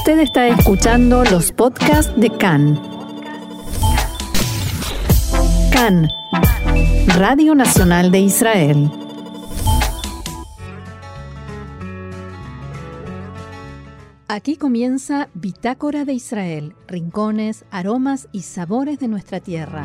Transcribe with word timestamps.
Usted 0.00 0.20
está 0.20 0.48
escuchando 0.48 1.24
los 1.24 1.52
podcasts 1.52 2.18
de 2.18 2.30
CAN. 2.30 2.80
CAN, 5.70 6.08
Radio 7.18 7.54
Nacional 7.54 8.10
de 8.10 8.20
Israel. 8.20 8.90
Aquí 14.26 14.56
comienza 14.56 15.28
Bitácora 15.34 16.06
de 16.06 16.14
Israel, 16.14 16.74
rincones, 16.88 17.66
aromas 17.70 18.26
y 18.32 18.40
sabores 18.40 19.00
de 19.00 19.08
nuestra 19.08 19.40
tierra. 19.40 19.84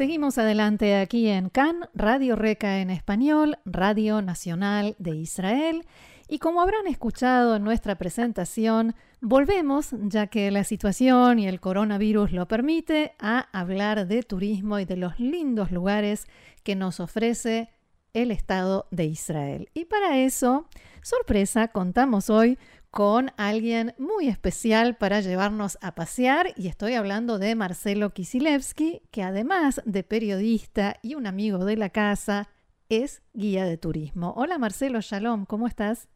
Seguimos 0.00 0.38
adelante 0.38 0.96
aquí 0.96 1.28
en 1.28 1.50
CAN, 1.50 1.86
Radio 1.92 2.34
Reca 2.34 2.78
en 2.78 2.88
español, 2.88 3.58
Radio 3.66 4.22
Nacional 4.22 4.96
de 4.98 5.14
Israel. 5.14 5.84
Y 6.26 6.38
como 6.38 6.62
habrán 6.62 6.86
escuchado 6.86 7.56
en 7.56 7.64
nuestra 7.64 7.96
presentación, 7.96 8.94
volvemos, 9.20 9.94
ya 10.04 10.28
que 10.28 10.50
la 10.50 10.64
situación 10.64 11.38
y 11.38 11.48
el 11.48 11.60
coronavirus 11.60 12.32
lo 12.32 12.48
permite, 12.48 13.12
a 13.18 13.40
hablar 13.52 14.06
de 14.06 14.22
turismo 14.22 14.78
y 14.78 14.86
de 14.86 14.96
los 14.96 15.20
lindos 15.20 15.70
lugares 15.70 16.28
que 16.64 16.76
nos 16.76 16.98
ofrece 16.98 17.68
el 18.14 18.30
Estado 18.30 18.86
de 18.90 19.04
Israel. 19.04 19.68
Y 19.74 19.84
para 19.84 20.16
eso, 20.16 20.66
sorpresa, 21.02 21.68
contamos 21.68 22.30
hoy 22.30 22.56
con 22.90 23.30
alguien 23.36 23.94
muy 23.98 24.28
especial 24.28 24.96
para 24.96 25.20
llevarnos 25.20 25.78
a 25.80 25.94
pasear 25.94 26.52
y 26.56 26.66
estoy 26.66 26.94
hablando 26.94 27.38
de 27.38 27.54
Marcelo 27.54 28.10
Kisilevsky, 28.10 29.02
que 29.10 29.22
además 29.22 29.80
de 29.84 30.02
periodista 30.02 30.96
y 31.02 31.14
un 31.14 31.26
amigo 31.26 31.64
de 31.64 31.76
la 31.76 31.90
casa, 31.90 32.48
es 32.88 33.22
guía 33.32 33.64
de 33.64 33.78
turismo. 33.78 34.34
Hola 34.36 34.58
Marcelo, 34.58 35.00
shalom, 35.00 35.46
¿cómo 35.46 35.68
estás? 35.68 36.08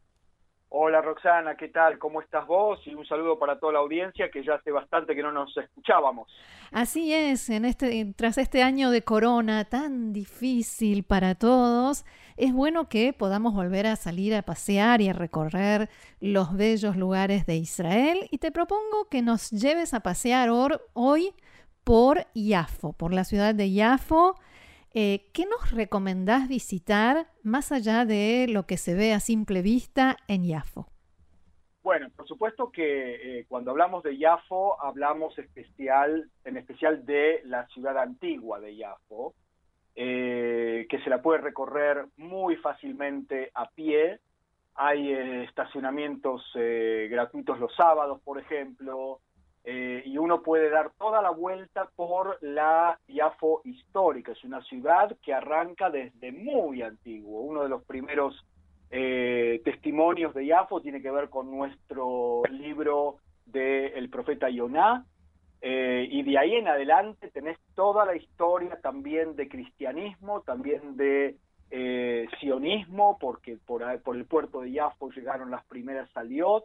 Hola 0.77 1.01
Roxana, 1.01 1.55
¿qué 1.55 1.69
tal? 1.69 1.97
¿Cómo 1.97 2.19
estás 2.19 2.45
vos? 2.45 2.85
Y 2.85 2.93
un 2.93 3.05
saludo 3.05 3.39
para 3.39 3.57
toda 3.57 3.71
la 3.71 3.79
audiencia 3.79 4.29
que 4.29 4.43
ya 4.43 4.55
hace 4.55 4.71
bastante 4.71 5.15
que 5.15 5.23
no 5.23 5.31
nos 5.31 5.55
escuchábamos. 5.55 6.29
Así 6.69 7.13
es, 7.13 7.49
en 7.49 7.63
este, 7.63 8.13
tras 8.17 8.37
este 8.37 8.61
año 8.61 8.89
de 8.89 9.01
corona 9.01 9.63
tan 9.63 10.11
difícil 10.11 11.03
para 11.03 11.35
todos, 11.35 12.03
es 12.35 12.51
bueno 12.51 12.89
que 12.89 13.13
podamos 13.13 13.53
volver 13.53 13.87
a 13.87 13.95
salir 13.95 14.35
a 14.35 14.41
pasear 14.41 14.99
y 14.99 15.07
a 15.07 15.13
recorrer 15.13 15.89
los 16.19 16.53
bellos 16.57 16.97
lugares 16.97 17.45
de 17.45 17.55
Israel. 17.55 18.27
Y 18.29 18.39
te 18.39 18.51
propongo 18.51 19.07
que 19.09 19.21
nos 19.21 19.51
lleves 19.51 19.93
a 19.93 20.01
pasear 20.01 20.49
hoy 20.51 21.33
por 21.85 22.27
Yafo, 22.33 22.91
por 22.91 23.13
la 23.13 23.23
ciudad 23.23 23.55
de 23.55 23.71
Yafo 23.71 24.35
eh, 24.97 25.29
¿Qué 25.33 25.45
nos 25.45 25.71
recomendás 25.71 26.47
visitar 26.47 27.27
más 27.43 27.73
allá 27.73 28.05
de 28.05 28.47
lo 28.49 28.65
que 28.65 28.77
se 28.77 28.95
ve 28.95 29.11
a 29.11 29.19
simple 29.19 29.61
vista 29.61 30.15
en 30.29 30.45
Yafo? 30.45 30.87
Bueno, 31.83 32.09
por 32.15 32.25
supuesto 32.25 32.71
que 32.71 33.39
eh, 33.39 33.45
cuando 33.49 33.71
hablamos 33.71 34.03
de 34.03 34.17
Yafo 34.17 34.81
hablamos 34.81 35.37
en 35.37 36.57
especial 36.57 37.05
de 37.05 37.41
la 37.43 37.67
ciudad 37.67 37.97
antigua 37.97 38.61
de 38.61 38.77
Yafo, 38.77 39.33
eh, 39.95 40.87
que 40.89 40.99
se 41.01 41.09
la 41.09 41.21
puede 41.21 41.41
recorrer 41.41 42.05
muy 42.15 42.55
fácilmente 42.55 43.51
a 43.53 43.69
pie. 43.71 44.21
Hay 44.75 45.11
estacionamientos 45.11 46.41
gratuitos 46.53 47.59
los 47.59 47.75
sábados, 47.75 48.21
por 48.23 48.39
ejemplo, 48.39 49.19
eh, 49.67 50.03
y 50.05 50.19
uno 50.19 50.43
puede 50.43 50.69
dar 50.69 50.91
toda 50.91 51.23
la 51.23 51.31
vuelta 51.31 51.89
por 51.95 52.37
la 52.41 52.99
Yafo 53.07 53.61
histórica. 53.63 54.31
Es 54.31 54.43
una 54.43 54.61
ciudad 54.61 55.17
que 55.23 55.33
arranca 55.33 55.89
desde 55.89 56.31
muy 56.31 56.83
antiguo. 56.83 57.41
Uno 57.41 57.63
de 57.63 57.69
los 57.69 57.83
primeros 57.83 58.45
eh, 58.91 59.61
testimonios 59.65 60.35
de 60.35 60.45
Yafo 60.45 60.81
tiene 60.81 61.01
que 61.01 61.09
ver 61.09 61.29
con 61.29 61.49
nuestro 61.49 62.43
libro 62.51 63.17
del 63.47 64.07
profeta 64.11 64.51
Yoná. 64.51 65.03
Eh, 65.61 66.07
y 66.11 66.21
de 66.21 66.37
ahí 66.37 66.53
en 66.53 66.67
adelante 66.67 67.31
tenés 67.31 67.57
toda 67.73 68.05
la 68.05 68.15
historia 68.15 68.79
también 68.81 69.35
de 69.35 69.49
cristianismo, 69.49 70.41
también 70.41 70.95
de 70.95 71.37
sionismo, 72.39 73.17
porque 73.19 73.57
por, 73.65 73.81
el 73.81 74.25
puerto 74.25 74.61
de 74.61 74.71
Yafo 74.71 75.09
llegaron 75.09 75.49
las 75.49 75.65
primeras 75.65 76.09
saliot 76.11 76.63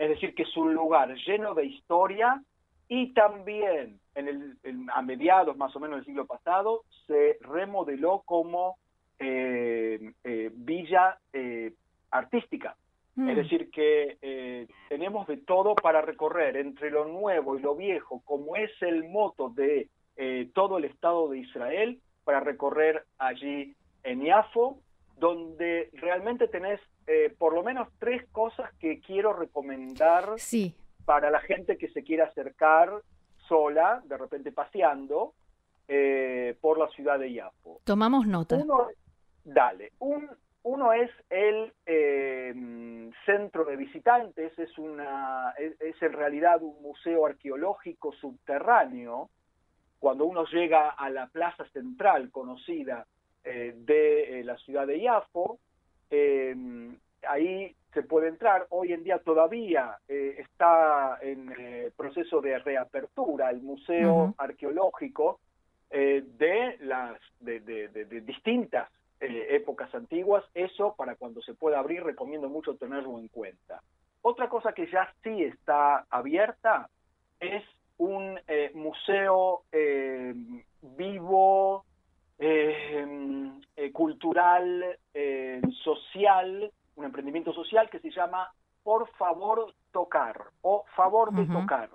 es 0.00 0.08
decir, 0.08 0.34
que 0.34 0.44
es 0.44 0.56
un 0.56 0.72
lugar 0.72 1.14
lleno 1.26 1.52
de 1.52 1.66
historia 1.66 2.42
y 2.88 3.12
también 3.12 4.00
en 4.14 4.28
el, 4.28 4.56
a 4.94 5.02
mediados 5.02 5.58
más 5.58 5.76
o 5.76 5.80
menos 5.80 5.98
del 5.98 6.06
siglo 6.06 6.26
pasado 6.26 6.84
se 7.06 7.36
remodeló 7.42 8.22
como 8.24 8.78
eh, 9.18 10.12
eh, 10.24 10.50
villa 10.54 11.18
eh, 11.34 11.74
artística. 12.10 12.76
Es 13.14 13.22
mm. 13.22 13.34
decir, 13.34 13.70
que 13.70 14.66
tenemos 14.88 15.26
de 15.26 15.36
todo 15.36 15.74
para 15.74 16.00
recorrer 16.00 16.56
entre 16.56 16.90
lo 16.90 17.04
nuevo 17.04 17.58
y 17.58 17.60
lo 17.60 17.76
viejo, 17.76 18.22
como 18.24 18.56
es 18.56 18.70
el 18.80 19.06
moto 19.06 19.50
de 19.50 19.90
todo 20.54 20.78
el 20.78 20.86
Estado 20.86 21.28
de 21.28 21.40
Israel, 21.40 22.00
para 22.24 22.40
recorrer 22.40 23.04
allí 23.18 23.74
en 24.02 24.22
Iafo, 24.22 24.78
donde 25.18 25.90
realmente 25.92 26.48
tenés 26.48 26.80
eh, 27.06 27.34
por 27.36 27.54
lo 27.54 27.62
menos 27.62 27.88
tres 27.98 28.26
cosas 28.30 28.72
que 28.78 29.00
quiero 29.00 29.32
recomendar 29.32 30.34
sí. 30.38 30.74
para 31.04 31.30
la 31.30 31.40
gente 31.40 31.76
que 31.76 31.88
se 31.88 32.02
quiera 32.02 32.26
acercar 32.26 33.02
sola, 33.48 34.02
de 34.04 34.16
repente 34.16 34.52
paseando, 34.52 35.34
eh, 35.88 36.56
por 36.60 36.78
la 36.78 36.88
ciudad 36.88 37.18
de 37.18 37.32
Yapo. 37.32 37.80
Tomamos 37.84 38.26
nota. 38.26 38.56
Uno, 38.56 38.88
dale. 39.44 39.92
Un, 39.98 40.30
uno 40.62 40.92
es 40.92 41.10
el 41.30 41.72
eh, 41.84 43.10
centro 43.26 43.64
de 43.64 43.76
visitantes, 43.76 44.56
es, 44.58 44.78
una, 44.78 45.52
es, 45.58 46.00
en 46.00 46.12
realidad 46.12 46.62
un 46.62 46.80
museo 46.80 47.26
arqueológico 47.26 48.12
subterráneo. 48.12 49.30
Cuando 49.98 50.24
uno 50.24 50.44
llega 50.46 50.90
a 50.90 51.10
la 51.10 51.26
plaza 51.26 51.64
central 51.72 52.30
conocida 52.30 53.06
de 53.42 54.42
la 54.44 54.56
ciudad 54.58 54.86
de 54.86 55.00
Yafo, 55.00 55.58
eh, 56.10 56.54
ahí 57.28 57.74
se 57.92 58.02
puede 58.02 58.28
entrar. 58.28 58.66
Hoy 58.70 58.92
en 58.92 59.04
día 59.04 59.18
todavía 59.18 59.98
eh, 60.08 60.36
está 60.38 61.18
en 61.22 61.52
eh, 61.58 61.90
proceso 61.96 62.40
de 62.40 62.58
reapertura 62.58 63.50
el 63.50 63.62
Museo 63.62 64.34
Arqueológico 64.38 65.40
de 65.90 66.76
las 66.82 67.18
de, 67.40 68.22
distintas 68.24 68.88
épocas 69.18 69.92
antiguas. 69.92 70.44
Eso 70.54 70.94
para 70.96 71.16
cuando 71.16 71.42
se 71.42 71.54
pueda 71.54 71.80
abrir 71.80 72.04
recomiendo 72.04 72.48
mucho 72.48 72.76
tenerlo 72.76 73.18
en 73.18 73.26
cuenta. 73.26 73.82
Otra 74.22 74.48
cosa 74.48 74.72
que 74.72 74.88
ya 74.88 75.12
sí 75.24 75.42
está 75.42 76.06
abierta 76.10 76.88
es 77.40 77.64
un 77.98 78.38
museo 78.74 79.64
vivo 80.82 81.84
eh, 81.84 81.86
eh, 81.86 81.89
cultural, 83.92 84.98
eh, 85.12 85.60
social, 85.82 86.70
un 86.96 87.04
emprendimiento 87.04 87.52
social 87.52 87.90
que 87.90 88.00
se 88.00 88.10
llama 88.10 88.50
Por 88.82 89.08
favor 89.16 89.74
tocar 89.92 90.40
o 90.62 90.84
Favor 90.96 91.32
de 91.32 91.46
tocar. 91.46 91.90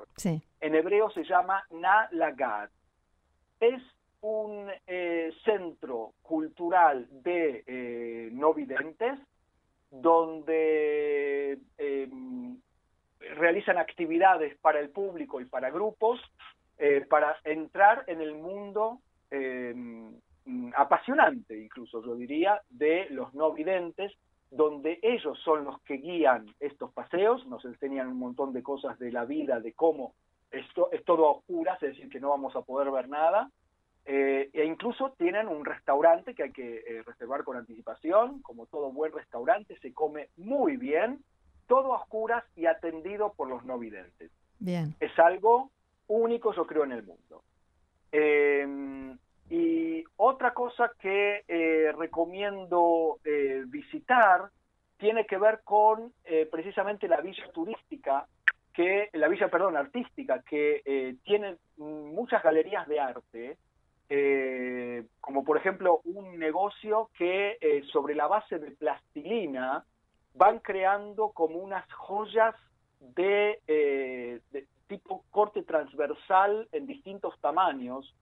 En 0.61 0.75
hebreo 0.75 1.09
se 1.09 1.23
llama 1.23 1.63
Na 1.71 2.07
Lagad. 2.11 2.69
Es 3.59 3.81
un 4.21 4.69
centro 5.43 6.13
cultural 6.21 7.07
de 7.11 8.29
no 8.33 8.53
videntes 8.53 9.19
donde 9.91 11.59
realizan 13.35 13.77
actividades 13.77 14.57
para 14.57 14.79
el 14.79 14.89
público 14.89 15.41
y 15.41 15.45
para 15.45 15.69
grupos 15.69 16.19
para 17.09 17.37
entrar 17.43 18.03
en 18.07 18.21
el 18.21 18.33
mundo 18.33 18.99
Mm, 19.31 20.15
apasionante, 20.75 21.57
incluso 21.57 22.03
yo 22.03 22.15
diría, 22.15 22.61
de 22.69 23.07
los 23.09 23.33
no 23.33 23.51
videntes, 23.53 24.13
donde 24.51 24.99
ellos 25.01 25.37
son 25.43 25.65
los 25.65 25.81
que 25.81 25.95
guían 25.95 26.45
estos 26.59 26.91
paseos, 26.93 27.45
nos 27.47 27.65
enseñan 27.65 28.07
un 28.07 28.19
montón 28.19 28.53
de 28.53 28.63
cosas 28.63 28.97
de 28.99 29.11
la 29.11 29.25
vida, 29.25 29.59
de 29.59 29.73
cómo 29.73 30.13
esto 30.51 30.89
es 30.91 31.03
todo 31.03 31.27
a 31.27 31.31
oscuras, 31.31 31.81
es 31.83 31.95
decir, 31.95 32.09
que 32.09 32.19
no 32.19 32.29
vamos 32.29 32.55
a 32.55 32.61
poder 32.61 32.91
ver 32.91 33.09
nada, 33.09 33.49
eh, 34.05 34.49
e 34.53 34.65
incluso 34.65 35.13
tienen 35.17 35.47
un 35.47 35.65
restaurante 35.65 36.35
que 36.35 36.43
hay 36.43 36.51
que 36.51 36.77
eh, 36.77 37.03
reservar 37.03 37.43
con 37.43 37.57
anticipación, 37.57 38.41
como 38.41 38.67
todo 38.67 38.91
buen 38.91 39.11
restaurante, 39.11 39.77
se 39.79 39.93
come 39.93 40.29
muy 40.37 40.77
bien, 40.77 41.23
todo 41.67 41.93
a 41.93 42.01
oscuras 42.01 42.43
y 42.55 42.67
atendido 42.67 43.33
por 43.33 43.49
los 43.49 43.65
no 43.65 43.79
videntes. 43.79 44.31
Bien. 44.59 44.95
Es 44.99 45.17
algo 45.17 45.71
único, 46.07 46.53
yo 46.53 46.67
creo, 46.67 46.83
en 46.83 46.91
el 46.91 47.03
mundo. 47.03 47.43
Eh, 48.11 49.15
y 49.49 50.03
otra 50.17 50.53
cosa 50.53 50.91
que 50.99 51.43
eh, 51.47 51.91
recomiendo 51.97 53.19
eh, 53.23 53.63
visitar 53.67 54.49
tiene 54.97 55.25
que 55.25 55.37
ver 55.37 55.61
con 55.63 56.13
eh, 56.23 56.47
precisamente 56.51 57.07
la 57.07 57.21
villa 57.21 57.51
turística, 57.53 58.25
que 58.73 59.09
la 59.13 59.27
villa, 59.27 59.49
perdón, 59.49 59.77
artística, 59.77 60.41
que 60.41 61.15
tiene 61.23 61.55
muchas 61.77 62.43
galerías 62.43 62.85
de 62.89 62.99
arte, 62.99 63.57
como 65.21 65.45
por 65.45 65.55
ejemplo 65.55 66.01
un 66.03 66.37
negocio 66.37 67.09
que 67.17 67.57
sobre 67.93 68.15
la 68.15 68.27
base 68.27 68.59
de 68.59 68.71
plastilina 68.71 69.85
van 70.33 70.59
creando 70.59 71.29
como 71.29 71.59
unas 71.59 71.89
joyas 71.93 72.53
de, 72.99 73.61
de 74.51 74.67
tipo 74.87 75.23
corte 75.31 75.63
transversal 75.63 76.67
en 76.73 76.85
distintos 76.85 77.39
tamaños, 77.39 78.13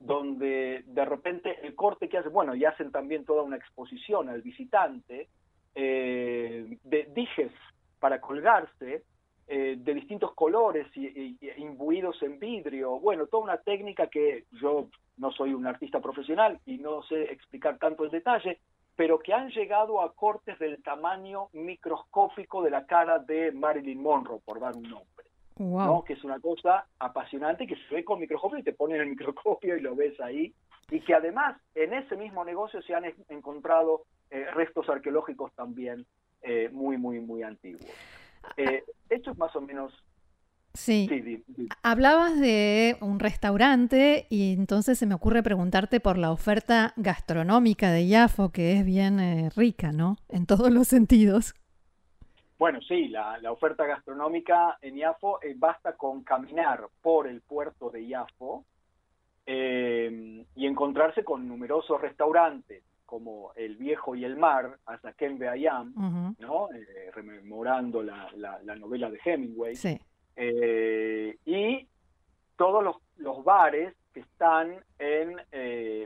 donde 0.00 0.82
de 0.86 1.04
repente 1.04 1.58
el 1.62 1.74
corte 1.74 2.08
que 2.08 2.18
hacen, 2.18 2.32
bueno, 2.32 2.54
y 2.54 2.64
hacen 2.64 2.90
también 2.90 3.24
toda 3.24 3.42
una 3.42 3.56
exposición 3.56 4.28
al 4.30 4.40
visitante, 4.42 5.28
eh, 5.74 6.78
de 6.82 7.08
dijes 7.14 7.52
para 8.00 8.20
colgarse, 8.20 9.04
eh, 9.46 9.76
de 9.78 9.94
distintos 9.94 10.32
colores 10.34 10.86
y, 10.96 11.36
imbuidos 11.58 12.22
en 12.22 12.38
vidrio, 12.38 12.98
bueno, 12.98 13.26
toda 13.26 13.44
una 13.44 13.58
técnica 13.58 14.06
que 14.06 14.44
yo 14.60 14.88
no 15.18 15.30
soy 15.32 15.52
un 15.52 15.66
artista 15.66 16.00
profesional 16.00 16.58
y 16.64 16.78
no 16.78 17.02
sé 17.02 17.24
explicar 17.24 17.78
tanto 17.78 18.04
el 18.04 18.10
detalle, 18.10 18.58
pero 18.96 19.18
que 19.18 19.34
han 19.34 19.50
llegado 19.50 20.00
a 20.00 20.14
cortes 20.14 20.58
del 20.58 20.82
tamaño 20.82 21.48
microscópico 21.52 22.62
de 22.62 22.70
la 22.70 22.86
cara 22.86 23.18
de 23.18 23.52
Marilyn 23.52 24.02
Monroe, 24.02 24.40
por 24.44 24.60
dar 24.60 24.74
un 24.76 24.84
nombre. 24.84 25.19
¿No? 25.60 26.04
que 26.04 26.14
es 26.14 26.24
una 26.24 26.40
cosa 26.40 26.86
apasionante 26.98 27.66
que 27.66 27.76
se 27.76 27.94
ve 27.94 28.04
con 28.04 28.20
microscopio 28.20 28.58
y 28.58 28.62
te 28.62 28.72
ponen 28.72 29.00
el 29.00 29.10
microscopio 29.10 29.76
y 29.76 29.80
lo 29.80 29.94
ves 29.94 30.18
ahí, 30.20 30.54
y 30.90 31.00
que 31.00 31.14
además 31.14 31.56
en 31.74 31.94
ese 31.94 32.16
mismo 32.16 32.44
negocio 32.44 32.82
se 32.82 32.94
han 32.94 33.04
encontrado 33.28 34.04
eh, 34.30 34.46
restos 34.54 34.88
arqueológicos 34.88 35.52
también 35.54 36.06
eh, 36.42 36.68
muy, 36.72 36.96
muy, 36.96 37.20
muy 37.20 37.42
antiguos. 37.42 37.84
Eh, 38.56 38.82
esto 39.08 39.32
es 39.32 39.38
más 39.38 39.54
o 39.54 39.60
menos... 39.60 39.92
Sí. 40.72 41.08
Hablabas 41.82 42.38
de 42.38 42.96
un 43.00 43.18
restaurante 43.18 44.26
y 44.30 44.52
entonces 44.52 44.98
se 44.98 45.06
me 45.06 45.16
ocurre 45.16 45.42
preguntarte 45.42 45.98
por 45.98 46.16
la 46.16 46.30
oferta 46.30 46.92
gastronómica 46.96 47.90
de 47.90 48.06
Yafo, 48.06 48.50
que 48.50 48.74
es 48.74 48.84
bien 48.84 49.50
rica, 49.56 49.90
¿no? 49.90 50.16
En 50.28 50.46
todos 50.46 50.70
los 50.70 50.86
sentidos. 50.86 51.54
Bueno, 52.60 52.78
sí, 52.82 53.08
la, 53.08 53.40
oferta 53.50 53.86
gastronómica 53.86 54.76
en 54.82 54.98
Iafo 54.98 55.42
eh, 55.42 55.54
basta 55.56 55.96
con 55.96 56.22
caminar 56.22 56.88
por 57.00 57.26
el 57.26 57.40
puerto 57.40 57.88
de 57.88 58.04
Iafo 58.04 58.66
eh, 59.46 60.44
y 60.54 60.66
encontrarse 60.66 61.24
con 61.24 61.48
numerosos 61.48 61.98
restaurantes 61.98 62.84
como 63.06 63.52
El 63.56 63.76
Viejo 63.78 64.14
y 64.14 64.26
el 64.26 64.36
Mar, 64.36 64.76
hasta 64.84 65.14
Ken 65.14 65.38
Beayam, 65.38 66.34
¿no? 66.38 66.68
Eh, 66.74 67.10
rememorando 67.14 68.02
la, 68.02 68.28
novela 68.76 69.10
de 69.10 69.18
Hemingway. 69.24 69.74
Sí. 69.74 69.98
y 71.46 71.88
todos 72.56 72.84
los, 72.84 72.96
los, 73.16 73.42
bares 73.42 73.94
que 74.12 74.20
están 74.20 74.84
en 74.98 75.34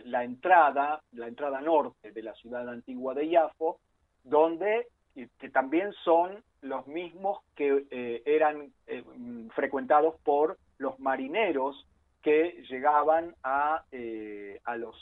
la 0.05 0.23
entrada, 0.23 1.03
la 1.15 1.27
entrada 1.27 1.61
norte 1.61 2.13
de 2.13 2.23
la 2.23 2.33
ciudad 2.35 2.69
antigua 2.69 3.13
de 3.13 3.27
Iafo, 3.27 3.81
donde 4.23 4.87
que 5.15 5.49
también 5.49 5.93
son 6.05 6.43
los 6.61 6.87
mismos 6.87 7.39
que 7.55 7.85
eh, 7.91 8.23
eran 8.27 8.73
eh, 8.87 9.05
frecuentados 9.55 10.17
por 10.23 10.59
los 10.79 10.99
marineros 10.99 11.87
que 12.23 12.65
llegaban 12.69 13.35
a, 13.45 13.85
eh, 13.93 14.61
a 14.65 14.77
los, 14.77 14.97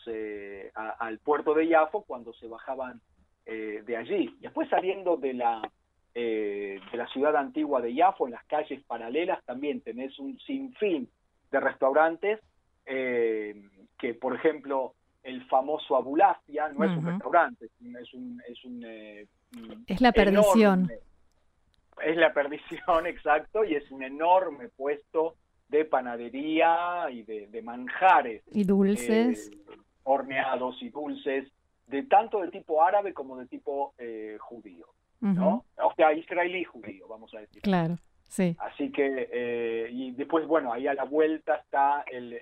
al 0.75 1.19
puerto 1.21 1.55
de 1.55 1.69
Yafo 1.69 2.03
cuando 2.03 2.33
se 2.35 2.49
bajaban 2.49 3.01
de 3.45 3.97
allí. 3.97 4.37
Después 4.41 4.69
saliendo 4.69 5.17
de 5.17 5.35
la, 5.35 5.63
de 6.15 6.81
la 6.93 7.07
ciudad 7.09 7.37
antigua 7.37 7.81
de 7.81 7.95
Yafo, 7.95 8.27
en 8.27 8.33
las 8.33 8.45
calles 8.47 8.83
paralelas, 8.85 9.45
también 9.45 9.81
tenés 9.83 10.19
un 10.19 10.39
sinfín 10.41 11.09
de 11.51 11.61
restaurantes 11.61 12.41
que, 12.85 14.15
por 14.21 14.35
ejemplo, 14.35 14.95
el 15.23 15.45
famoso 15.47 15.97
Abulafia 15.97 16.71
no 16.71 16.85
es 16.85 16.91
un 16.97 17.07
restaurante, 17.07 17.67
es 17.67 18.15
un, 18.15 18.43
es 18.49 18.65
un 18.65 18.85
es 19.87 20.01
la 20.01 20.13
perdición. 20.13 20.91
Es 22.05 22.17
la 22.17 22.33
perdición, 22.33 23.07
exacto, 23.07 23.65
y 23.65 23.75
es 23.75 23.91
un 23.91 24.03
enorme 24.03 24.69
puesto 24.69 25.37
de 25.69 25.85
panadería 25.85 27.11
y 27.11 27.23
de, 27.23 27.63
manjares. 27.63 28.43
Y 28.53 28.65
dulces. 28.65 29.49
Eh, 29.49 29.77
horneados 30.05 30.83
y 30.83 30.91
dulces, 30.91 31.49
de 31.87 32.03
tanto 32.05 32.41
de 32.41 32.51
tipo 32.51 32.83
árabe 32.83 33.15
como 33.15 33.37
de 33.39 33.47
tipo 33.47 33.95
eh, 33.99 34.37
judío. 34.41 34.87
¿no? 35.21 35.65
O 35.77 35.95
sea, 35.95 36.13
israelí 36.13 36.65
judío, 36.65 37.07
vamos 37.07 37.33
a 37.35 37.39
decir. 37.39 37.63
Claro, 37.63 37.97
sí. 38.25 38.57
Así 38.59 38.91
que, 38.91 39.29
eh, 39.33 39.89
y 39.93 40.11
después, 40.11 40.49
bueno, 40.49 40.73
ahí 40.73 40.89
a 40.89 40.95
la 40.95 41.05
vuelta 41.05 41.55
está 41.55 42.05
el, 42.11 42.33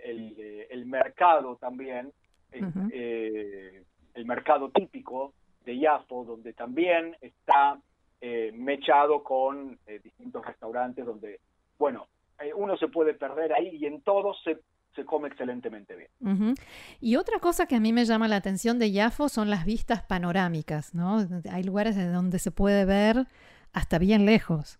el, 0.70 0.86
mercado 0.86 1.56
también, 1.56 2.10
el 2.50 3.84
mercado 4.24 4.70
típico 4.70 5.34
de 5.64 5.78
Yafo, 5.78 6.24
donde 6.24 6.52
también 6.52 7.16
está 7.20 7.78
eh, 8.20 8.52
mechado 8.54 9.22
con 9.22 9.78
eh, 9.86 9.98
distintos 10.02 10.44
restaurantes 10.44 11.06
donde, 11.06 11.40
bueno, 11.78 12.06
eh, 12.38 12.52
uno 12.54 12.76
se 12.76 12.88
puede 12.88 13.14
perder 13.14 13.52
ahí 13.52 13.76
y 13.76 13.86
en 13.86 14.02
todos 14.02 14.36
se, 14.44 14.58
se 14.94 15.04
come 15.04 15.28
excelentemente 15.28 15.96
bien. 15.96 16.54
Y 17.00 17.16
otra 17.16 17.38
cosa 17.38 17.66
que 17.66 17.76
a 17.76 17.80
mí 17.80 17.92
me 17.92 18.04
llama 18.04 18.28
la 18.28 18.36
atención 18.36 18.78
de 18.78 18.92
Yafo 18.92 19.28
son 19.28 19.48
las 19.48 19.64
vistas 19.64 20.02
panorámicas, 20.02 20.94
¿no? 20.94 21.18
Hay 21.50 21.62
lugares 21.62 21.96
de 21.96 22.08
donde 22.08 22.38
se 22.38 22.50
puede 22.50 22.84
ver 22.84 23.26
hasta 23.72 23.98
bien 23.98 24.26
lejos. 24.26 24.78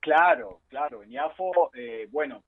Claro, 0.00 0.60
claro. 0.68 1.02
En 1.02 1.10
Yafo, 1.10 1.70
bueno, 2.10 2.42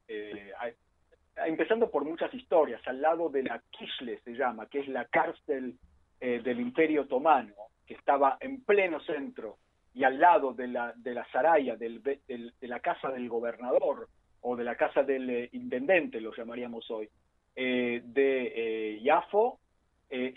empezando 1.46 1.90
por 1.90 2.04
muchas 2.04 2.32
historias, 2.34 2.80
al 2.86 3.00
lado 3.00 3.28
de 3.28 3.42
la 3.44 3.62
Kishle 3.70 4.18
se 4.24 4.32
llama, 4.32 4.66
que 4.66 4.80
es 4.80 4.88
la 4.88 5.04
cárcel 5.06 5.78
eh, 6.22 6.40
del 6.42 6.60
Imperio 6.60 7.02
Otomano, 7.02 7.54
que 7.86 7.94
estaba 7.94 8.36
en 8.40 8.62
pleno 8.62 9.00
centro 9.00 9.56
y 9.94 10.04
al 10.04 10.20
lado 10.20 10.52
de 10.52 10.68
la, 10.68 10.92
de 10.94 11.14
la 11.14 11.26
Saraya, 11.32 11.76
de 11.76 12.20
la 12.60 12.80
casa 12.80 13.08
del 13.08 13.26
gobernador 13.26 14.06
o 14.42 14.54
de 14.54 14.64
la 14.64 14.76
casa 14.76 15.02
del 15.02 15.30
eh, 15.30 15.48
intendente, 15.52 16.20
lo 16.20 16.34
llamaríamos 16.34 16.90
hoy, 16.90 17.08
eh, 17.56 18.02
de 18.04 19.00
Yafo, 19.02 19.58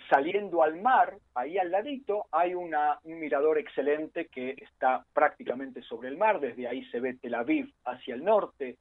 saliendo 0.10 0.64
al 0.64 0.82
mar, 0.82 1.18
ahí 1.34 1.58
al 1.58 1.72
ladito, 1.72 2.28
hay 2.32 2.54
un 2.54 2.76
mirador 3.04 3.58
excelente 3.58 4.28
que 4.28 4.52
está 4.52 5.04
prácticamente 5.14 5.82
sobre 5.82 6.10
el 6.10 6.18
mar, 6.18 6.40
desde 6.40 6.68
ahí 6.68 6.86
se 6.86 7.00
ve 7.00 7.16
Tel 7.16 7.34
Aviv 7.34 7.74
hacia 7.84 8.16
el 8.16 8.24
norte, 8.24 8.78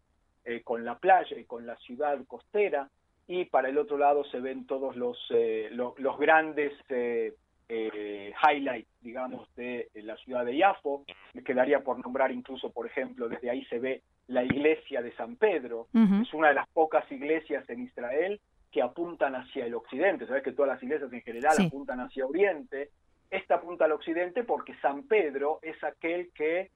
con 0.65 0.85
la 0.85 0.99
playa 0.99 1.39
y 1.39 1.45
con 1.45 1.67
la 1.67 1.77
ciudad 1.77 2.23
costera, 2.27 2.91
y 3.33 3.47
para 3.47 3.71
el 3.71 3.79
otro 3.79 3.97
lado 3.97 4.25
se 4.25 4.41
ven 4.41 4.67
todos 4.67 4.95
los, 4.95 5.17
eh, 5.31 5.71
los 5.73 6.19
grandes 6.19 6.73
eh, 6.91 7.33
eh, 7.67 8.35
highlights, 8.47 8.91
digamos, 9.01 9.49
de 9.55 9.89
la 9.95 10.17
ciudad 10.19 10.45
de 10.45 10.57
Yafo. 10.57 11.05
Me 11.33 11.43
quedaría 11.43 11.81
por 11.81 11.99
nombrar 11.99 12.31
incluso, 12.31 12.71
por 12.71 12.87
ejemplo, 12.87 13.31
desde 13.31 13.49
ahí 13.49 13.65
se 13.67 13.79
ve 13.79 14.03
la 14.27 14.45
iglesia 14.45 15.01
de 15.01 15.15
San 15.17 15.37
Pedro. 15.37 15.87
Es 16.21 16.35
una 16.35 16.49
de 16.49 16.55
las 16.55 16.69
pocas 16.69 17.11
iglesias 17.11 17.69
en 17.71 17.83
Israel 17.85 18.39
que 18.71 18.83
apuntan 18.83 19.35
hacia 19.35 19.65
el 19.65 19.75
occidente. 19.75 20.27
Sabes 20.27 20.43
que 20.43 20.53
todas 20.53 20.75
las 20.75 20.83
iglesias 20.83 21.11
en 21.11 21.23
general 21.23 21.57
apuntan 21.67 22.01
hacia 22.01 22.27
oriente. 22.27 22.91
Esta 23.31 23.55
apunta 23.55 23.87
al 23.87 23.93
occidente 23.93 24.45
porque 24.45 24.75
San 24.83 25.05
Pedro 25.05 25.59
es 25.63 25.83
aquel 25.83 26.31
que 26.35 26.71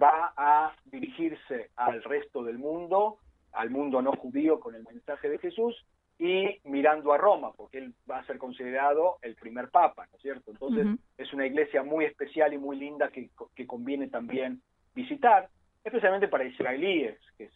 va 0.00 0.32
a 0.36 0.72
dirigirse 0.84 1.70
al 1.74 2.04
resto 2.04 2.44
del 2.44 2.58
mundo, 2.58 3.18
al 3.52 3.70
mundo 3.70 4.02
no 4.02 4.12
judío 4.12 4.60
con 4.60 4.76
el 4.76 4.84
mensaje 4.84 5.28
de 5.28 5.38
Jesús, 5.38 5.84
y 6.18 6.60
mirando 6.64 7.12
a 7.12 7.18
Roma, 7.18 7.52
porque 7.56 7.78
él 7.78 7.94
va 8.10 8.18
a 8.18 8.26
ser 8.26 8.38
considerado 8.38 9.18
el 9.22 9.34
primer 9.34 9.68
papa, 9.68 10.06
¿no 10.10 10.16
es 10.16 10.22
cierto? 10.22 10.50
Entonces 10.50 10.86
es 11.18 11.32
una 11.32 11.46
iglesia 11.46 11.82
muy 11.82 12.04
especial 12.04 12.54
y 12.54 12.58
muy 12.58 12.76
linda 12.78 13.08
que, 13.08 13.30
que 13.54 13.66
conviene 13.66 14.08
también 14.08 14.62
visitar, 14.94 15.48
especialmente 15.84 16.26
para 16.26 16.44
israelíes, 16.44 17.18
que, 17.38 17.50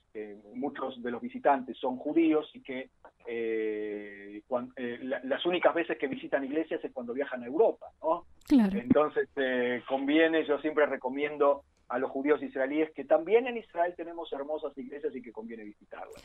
muchos 0.54 1.02
de 1.02 1.10
los 1.10 1.22
visitantes 1.22 1.78
son 1.78 1.96
judíos 1.96 2.48
y 2.54 2.62
que 2.62 2.90
eh, 3.26 4.42
eh, 4.76 4.98
las 5.24 5.46
únicas 5.46 5.74
veces 5.74 5.96
que 5.98 6.06
visitan 6.06 6.44
iglesias 6.44 6.84
es 6.84 6.92
cuando 6.92 7.14
viajan 7.14 7.42
a 7.42 7.46
Europa, 7.46 7.86
¿no? 8.02 8.26
Entonces 8.50 9.28
eh, 9.36 9.82
conviene, 9.88 10.44
yo 10.44 10.58
siempre 10.58 10.86
recomiendo 10.86 11.62
a 11.90 11.98
los 11.98 12.10
judíos 12.10 12.42
israelíes 12.42 12.90
que 12.92 13.04
también 13.04 13.46
en 13.46 13.56
Israel 13.56 13.94
tenemos 13.96 14.32
hermosas 14.32 14.76
iglesias 14.78 15.14
y 15.14 15.20
que 15.20 15.32
conviene 15.32 15.64
visitarlas. 15.64 16.22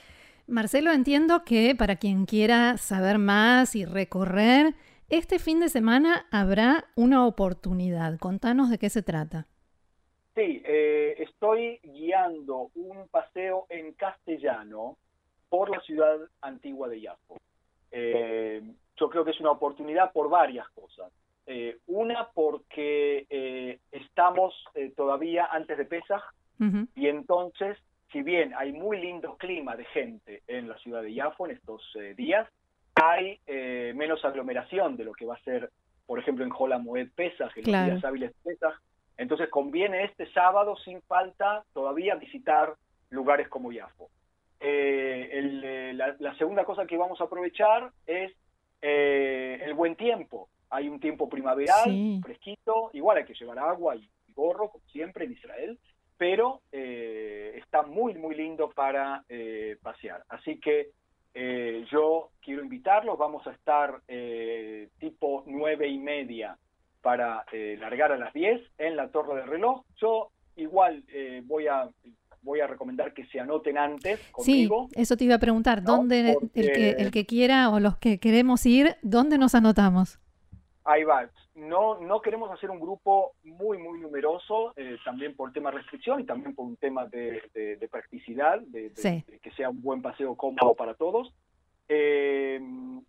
Marcelo, 0.48 0.92
entiendo 0.92 1.44
que 1.44 1.76
para 1.76 1.96
quien 1.96 2.26
quiera 2.26 2.78
saber 2.78 3.18
más 3.18 3.76
y 3.76 3.84
recorrer, 3.84 4.76
este 5.10 5.40
fin 5.40 5.60
de 5.60 5.70
semana 5.70 6.28
habrá 6.32 6.86
una 6.96 7.26
oportunidad. 7.26 8.20
Contanos 8.20 8.70
de 8.70 8.78
qué 8.78 8.90
se 8.90 9.02
trata. 9.02 9.48
Sí, 10.36 10.62
eh, 10.66 11.16
estoy 11.18 11.80
guiando 11.82 12.70
un 12.76 13.08
paseo 13.10 13.66
en 13.70 13.94
castellano 13.94 14.98
por 15.50 15.70
la 15.70 15.82
ciudad 15.82 16.18
antigua 16.42 16.90
de 16.90 17.02
Yafo. 17.02 17.38
Eh, 17.92 18.62
yo 18.98 19.10
creo 19.10 19.26
que 19.26 19.32
es 19.32 19.40
una 19.40 19.52
oportunidad 19.52 20.12
por 20.12 20.30
varias 20.30 20.68
cosas. 20.70 21.12
Eh, 21.48 21.78
una 21.88 22.30
porque 22.34 23.75
estamos 24.16 24.54
todavía 24.96 25.46
antes 25.52 25.78
de 25.78 25.84
Pesach 25.84 26.24
y 26.96 27.08
entonces 27.08 27.78
si 28.14 28.22
bien 28.22 28.54
hay 28.58 28.72
muy 28.72 28.98
lindo 29.02 29.36
clima 29.36 29.76
de 29.76 29.84
gente 29.84 30.42
en 30.48 30.70
la 30.70 30.78
ciudad 30.78 31.02
de 31.02 31.14
Yafo 31.14 31.46
en 31.46 31.52
estos 31.52 31.82
eh, 31.96 32.14
días, 32.16 32.48
hay 32.96 33.42
eh, 33.46 33.92
menos 33.94 34.24
aglomeración 34.24 34.96
de 34.96 35.04
lo 35.04 35.12
que 35.12 35.26
va 35.26 35.36
a 35.36 35.44
ser, 35.44 35.70
por 36.06 36.18
ejemplo, 36.18 36.46
en 36.46 36.50
Jola 36.50 36.78
Moed 36.78 37.10
Pesach, 37.14 37.52
en 37.58 37.70
los 37.70 37.86
días 37.86 38.06
hábiles 38.06 38.32
Pesach, 38.42 38.76
Entonces 39.18 39.50
conviene 39.50 40.06
este 40.06 40.32
sábado 40.32 40.78
sin 40.78 41.02
falta 41.02 41.66
todavía 41.74 42.16
visitar 42.16 42.76
lugares 43.10 43.50
como 43.50 43.74
Yafo. 43.74 44.10
Eh, 44.62 45.30
eh, 45.34 45.94
la, 45.94 46.38
segunda 46.38 46.64
cosa 46.64 46.86
que 46.86 46.96
vamos 46.96 47.20
a 47.20 47.26
aprovechar 47.26 47.92
es 48.08 48.32
eh, 48.82 49.60
el 49.62 49.74
buen 49.74 49.98
tiempo. 49.98 50.48
Hay 50.70 50.90
un 50.90 51.00
tiempo 51.00 51.30
primaveral, 51.30 52.20
fresquito, 52.22 52.90
igual 52.94 53.18
hay 53.18 53.26
que 53.26 53.34
llevar 53.34 53.60
agua 53.60 53.96
y 53.96 54.10
gorro, 54.34 54.70
como 54.70 54.84
siempre 54.92 55.26
en 55.26 55.34
Israel, 55.34 55.80
pero 56.18 56.62
está 56.72 57.84
muy, 57.84 58.14
muy 58.16 58.36
lindo 58.36 58.70
para 58.70 59.24
pasear. 59.82 60.24
Así 60.30 60.60
que 60.60 60.92
yo 61.92 62.32
quiero 62.42 62.64
invitarlos, 62.64 63.18
vamos 63.18 63.46
a 63.48 63.52
estar 63.52 64.02
tipo 65.00 65.44
nueve 65.48 65.88
y 65.88 65.98
media 65.98 66.58
para 67.02 67.46
largar 67.80 68.12
a 68.12 68.18
las 68.18 68.34
diez 68.34 68.62
en 68.78 68.96
la 68.96 69.10
torre 69.10 69.36
del 69.36 69.48
reloj. 69.48 69.84
Yo 69.98 70.32
igual 70.56 71.04
voy 71.44 71.68
a 71.68 71.90
voy 72.42 72.60
a 72.60 72.68
recomendar 72.68 73.12
que 73.14 73.26
se 73.26 73.40
anoten 73.40 73.76
antes 73.76 74.20
conmigo. 74.32 74.88
Sí, 74.94 75.02
eso 75.02 75.18
te 75.18 75.24
iba 75.24 75.34
a 75.34 75.40
preguntar, 75.40 75.82
¿dónde 75.82 76.38
el, 76.54 76.72
que, 76.72 76.90
el 76.92 77.10
que 77.10 77.26
quiera 77.26 77.70
o 77.72 77.80
los 77.80 77.98
que 77.98 78.20
queremos 78.20 78.64
ir, 78.68 78.98
dónde 79.02 79.40
nos 79.40 79.56
anotamos? 79.56 80.20
Ahí 80.86 81.04
va. 81.04 81.30
No, 81.56 82.00
no 82.00 82.22
queremos 82.22 82.51
hacer 82.51 82.70
un 82.70 82.80
grupo 82.80 83.34
muy, 83.44 83.77
muy 83.77 84.00
numeroso, 84.00 84.74
eh, 84.75 84.98
también 85.04 85.36
por 85.36 85.51
tema 85.51 85.72
de 85.72 85.77
restricción 85.77 86.22
y 86.22 86.25
también 86.25 86.54
por 86.54 86.65
un 86.65 86.77
tema 86.77 87.06
de, 87.08 87.88
practicidad, 87.92 88.62
de, 88.62 88.92
que 89.42 89.51
sea 89.51 89.70
un 89.70 89.82
buen 89.82 90.01
paseo 90.01 90.36
cómodo 90.36 90.75
para 90.75 90.94
todos. 90.94 91.34
Eh, 91.88 92.60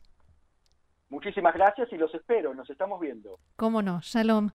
Muchísimas 1.08 1.54
gracias 1.54 1.92
y 1.92 1.96
los 1.96 2.14
espero, 2.14 2.54
nos 2.54 2.68
estamos 2.70 3.00
viendo. 3.00 3.38
Cómo 3.56 3.82
no, 3.82 4.00
shalom. 4.02 4.50